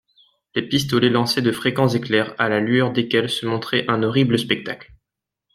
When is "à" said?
2.39-2.49